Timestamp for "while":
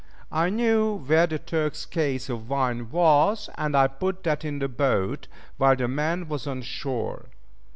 5.57-5.75